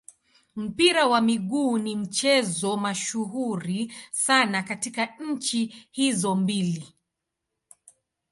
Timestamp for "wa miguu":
1.07-1.77